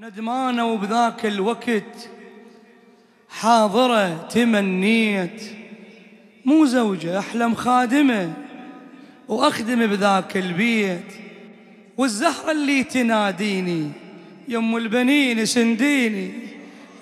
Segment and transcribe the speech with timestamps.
[0.00, 2.08] ندمانة وبذاك الوقت
[3.28, 5.42] حاضرة تمنيت.
[6.44, 8.32] مو زوجة أحلم خادمة
[9.28, 11.12] وأخدم بذاك البيت.
[11.98, 13.90] والزهرة اللي تناديني
[14.48, 16.30] يم البنين سنديني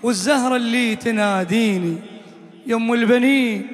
[0.03, 1.97] والزهرة اللي تناديني
[2.67, 3.67] يم البنين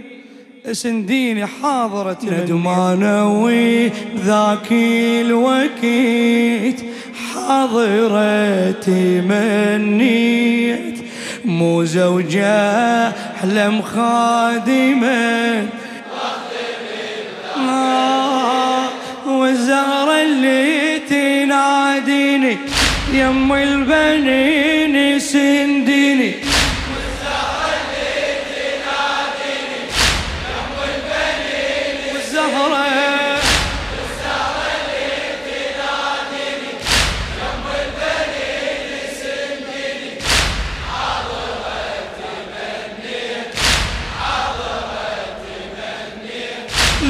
[0.73, 6.85] سنديني حاضرة ندمانة وذاك الوقت
[7.15, 8.91] حاضرة
[9.29, 10.99] منيت
[11.45, 15.69] مو زوجة أحلم خادمة.
[17.57, 18.89] آه،
[19.27, 22.57] والزهرة اللي تناديني
[23.13, 26.54] يم البنين سنديني.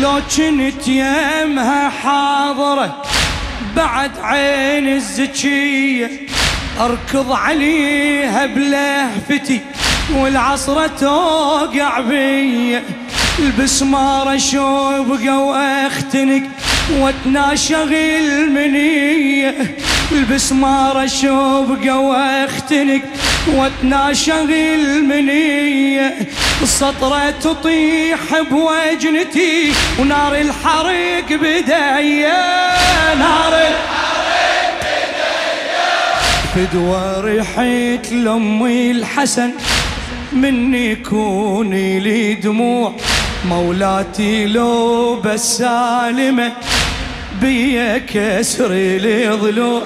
[0.00, 3.02] لو كنت يمها حاضرة
[3.76, 6.10] بعد عين الزكية
[6.80, 9.60] أركض عليها بلهفتي
[10.14, 12.80] والعصرة توقع بي.
[13.38, 16.42] البسمارة شوبقة واختنق
[16.98, 19.76] واتناشغ المنية
[20.12, 23.02] البسمارة شوبقة واختنق
[23.54, 26.16] واتناشغ المنية.
[26.62, 28.18] السطرة تطيح
[28.50, 32.38] بوجنتي ونار الحريق بداية.
[33.18, 33.94] نار الحريق
[36.54, 39.50] فدوى ريحت لأمي الحسن
[40.32, 42.92] مني كوني لي دموع.
[43.44, 46.52] مولاتي لو بس سالمة.
[47.40, 49.82] بيا كسر لي ضلوع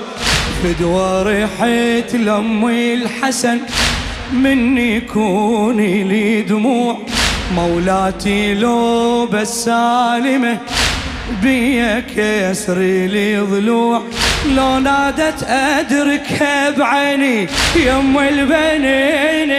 [0.63, 3.61] فدوى ريحت لأمي الحسن
[4.33, 6.99] مني كوني لي دموع.
[7.55, 10.59] مولاتي لو بس سالمة
[11.43, 14.03] بيا كسر لي ضلوع
[14.57, 19.51] لو نادت أدركها بعيني يم البنين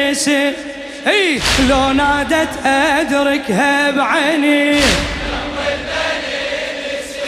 [1.07, 4.79] إي لو نادت أدركها بعيني.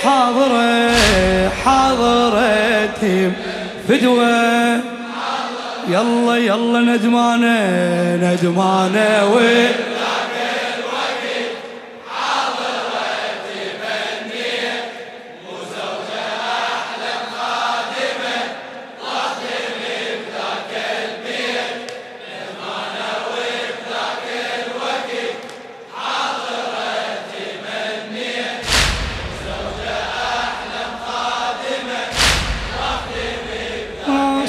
[0.03, 0.91] حاضرة
[1.65, 2.91] حاضرة
[3.87, 4.79] فدوة.
[5.89, 7.59] يلا يلا ندمانة
[8.15, 9.39] ندمانة و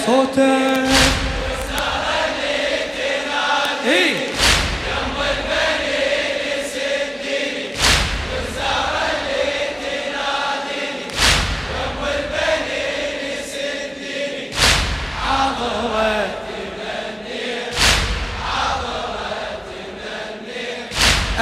[0.06, 0.82] صوتك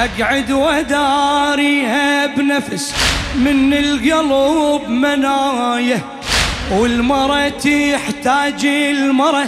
[0.01, 2.93] أقعد وداريها بنفس
[3.35, 6.20] من القلب مناية.
[6.71, 9.47] والمرة تحتاج المرة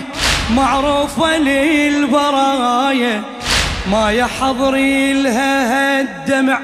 [0.55, 3.21] معروفة للبرايا
[3.91, 6.59] ما يحضري لها الدمع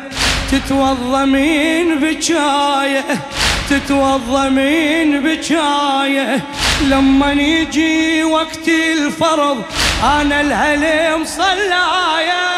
[0.52, 3.03] تتوضى من بجاية
[3.70, 6.42] تتوضى من بجاية.
[6.88, 9.64] لما يجي وقت الفرض
[10.03, 12.50] أنا الهلم صلايا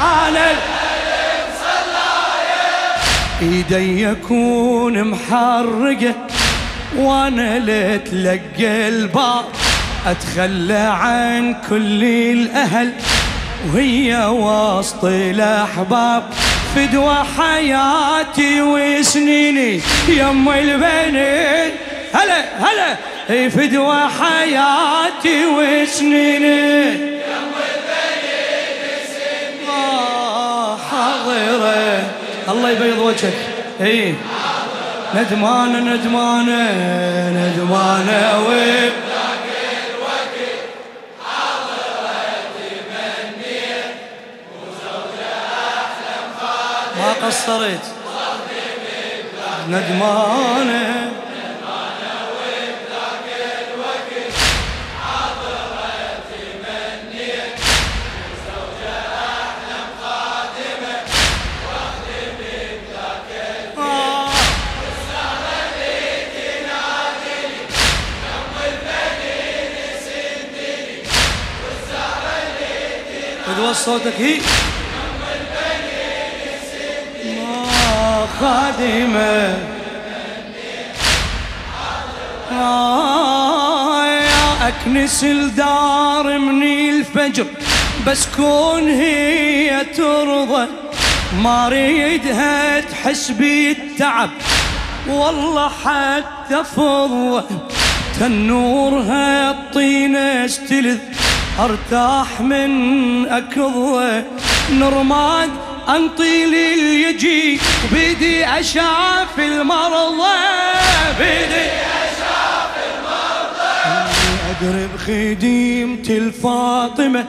[0.00, 2.96] أنا الهلم صلايا
[3.42, 6.25] إيدي يكون محرقة
[6.98, 9.44] وأنا لتلقى الباب
[10.06, 12.92] أتخلى عن كل الأهل
[13.74, 16.22] وهي وسط الأحباب.
[16.76, 21.72] فدوى حياتي وسنيني يم البنين.
[22.14, 22.96] هلا هلا.
[23.48, 26.90] فدوى حياتي وسنيني.
[26.92, 28.76] يم البنين
[29.68, 32.02] آه حاضرة.
[32.48, 33.34] الله يبيض وجهك.
[33.80, 34.14] إيه
[35.14, 36.70] ندمانة ندمانة
[37.30, 38.50] ندمانة و
[46.98, 47.84] ما قصرت.
[49.68, 51.05] ندمانة
[73.84, 74.38] صوتك هي.
[77.36, 79.58] ما خادمة.
[84.20, 87.46] يا أكنس الدار من الفجر
[88.06, 90.66] بس كون هي ترضى.
[91.42, 94.30] ما ريدها تحس بالتعب.
[95.08, 97.44] والله حتى فضة.
[98.20, 100.98] تنورها الطين استلذ.
[101.60, 104.24] أرتاح من اكضة
[104.72, 105.50] نرماد
[105.88, 107.60] انطي لليجي
[107.92, 110.36] بيدي اشاف المرضى
[111.18, 111.66] بيدي
[112.04, 114.10] اشاف المرضى
[114.50, 117.24] ادري بخديمة الفاطمة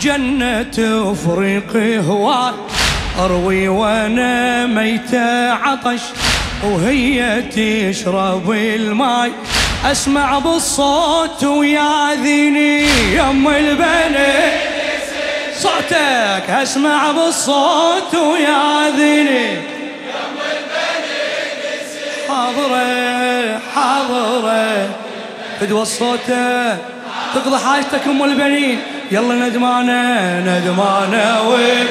[0.00, 0.76] جنة
[1.12, 1.76] أفريق
[2.06, 2.54] هواي
[3.18, 6.00] أروي وأنا ميتة عطش
[6.64, 9.32] وهي تشرب الماي.
[9.90, 12.82] أسمع بالصوت وياذيني
[13.14, 14.32] يم البني.
[15.56, 21.24] صوتك أسمع بالصوت وياذيني يم البني.
[22.28, 24.88] حاضرة حاضرة.
[25.60, 26.32] فدوى الصوت
[27.34, 28.80] تقضي حاجتك أم البنين.
[29.10, 31.86] يلا ندمانة ندمانة وين؟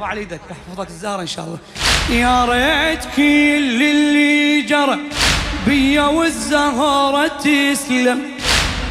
[0.00, 1.58] ارفع إيدك يحفظك الزهرة إن شاء الله.
[2.20, 4.98] يا ريت كل اللي جرى
[5.66, 8.22] بيا والزهرة تسلم.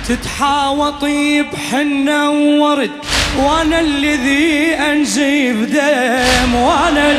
[0.07, 2.91] تتحاوطي بحنه وورد
[3.37, 7.17] وأنا الذي انزف دم وأنا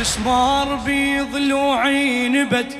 [0.00, 2.76] بسمار بيض ضلوعي نبت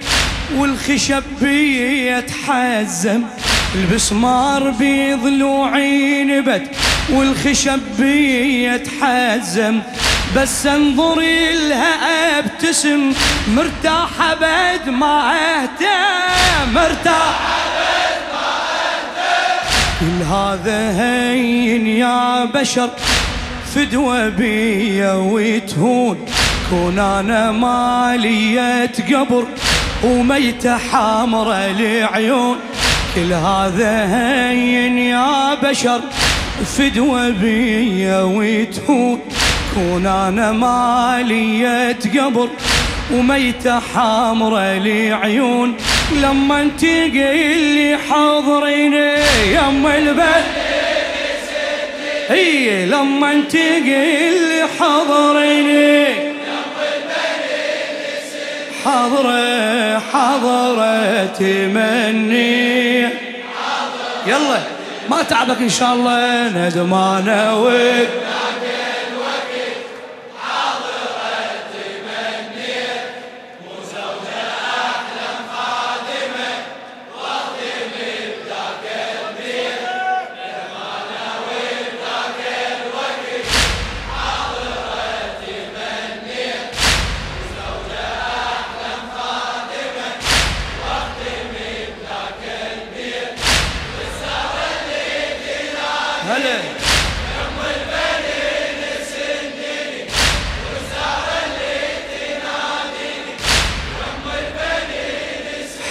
[0.56, 3.22] والخشب بيتحزم.
[3.74, 6.70] البسمار بيض ضلوعي نبت
[7.10, 9.80] والخشب بيتحزم
[10.36, 13.12] بس انظري لها ابتسم
[13.48, 17.58] مرتاحة بد ما أهتم مرتاحة
[18.32, 18.48] ما
[20.00, 22.90] كل هذا هين يا بشر
[23.74, 26.26] فدوى بيا وتهون.
[26.70, 29.44] كون أنا مالية قبر
[30.04, 32.56] وميتة حامرة العيون
[33.14, 36.00] كل هذا هين يا بشر.
[36.64, 39.20] فدوى بيا وتهون
[39.74, 42.48] كون أنا مالية قبر
[43.12, 45.76] وميتة حامرة لعيون
[46.22, 49.14] لما انت لي حاضريني
[49.52, 50.44] يم البلد
[52.28, 56.28] هي لما انت لي حاضريني
[58.84, 63.00] حضرة حضرة تمني.
[64.26, 64.67] يلا.
[65.10, 68.08] ما تعبك إن شاء الله ندمانه وك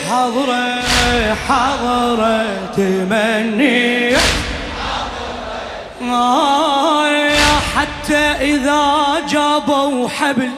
[0.09, 0.83] حضرة
[1.49, 2.45] حضرة
[2.75, 4.15] تمني.
[6.01, 8.83] آه حتى إذا
[9.29, 10.51] جابوا حبل.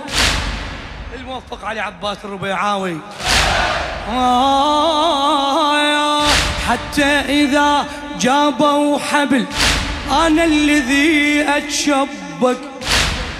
[1.20, 2.98] الموفق علي عباس الربيعاوي.
[4.12, 5.39] آه
[6.70, 7.86] حتى إذا
[8.20, 9.46] جابوا حبل.
[10.12, 12.58] أنا الذي أتشبك.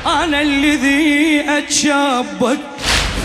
[0.06, 2.60] أنا الذي أتشبك.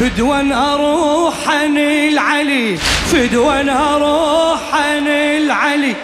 [0.01, 2.77] فدوان أروح عن العلي
[3.13, 5.95] فدوان أروح عن العلي.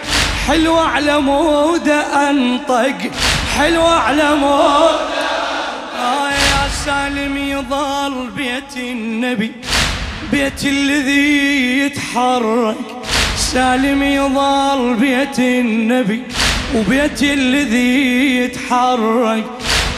[0.47, 1.89] حلو على مود
[2.29, 2.95] أنطق
[3.57, 4.99] حلو على مود
[5.99, 9.51] آه يا سالم يظل بيت النبي
[10.31, 12.75] بيت الذي يتحرك.
[13.37, 16.23] سالم يظل بيت النبي
[16.75, 19.43] وبيت الذي يتحرك.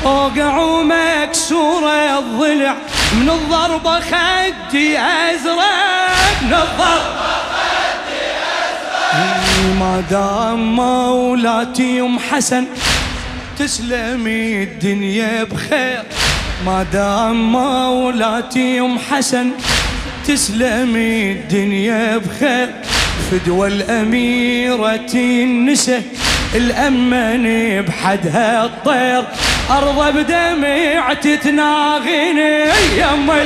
[0.06, 2.76] أوقع ومكسورة الضلع
[3.14, 5.64] من الضربة خدي أزرق.
[6.42, 8.24] من الضربة خدي
[8.70, 9.76] أزرق.
[9.80, 12.66] ما دام مولاتي أم حسن
[13.60, 16.04] تسلمي الدنيا بخير.
[16.66, 19.52] ما دام مولاتي أم حسن
[20.28, 22.70] تسلمي الدنيا بخير.
[23.32, 26.04] فدوى الأميرة النساء
[26.56, 27.46] الأمن
[27.82, 29.24] بحدها الطير.
[29.72, 32.66] أرض بدمع تتناغيني
[32.98, 33.46] يما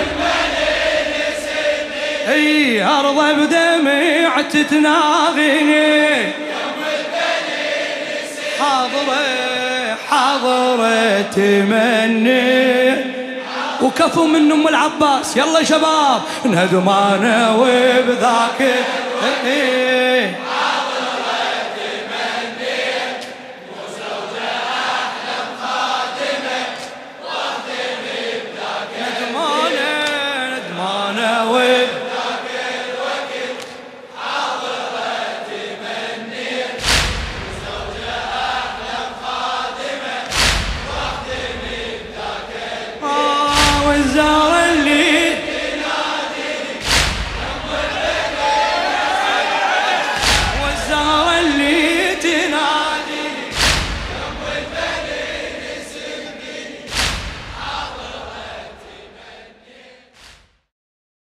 [2.34, 6.08] إي أرض بدمع تتناغيني
[8.60, 13.18] حاضرة حاضرة تمني.
[13.82, 15.38] وكفو من أم العباس.
[15.38, 18.62] يلا شباب ندمانه وبذاك
[19.46, 19.87] إيه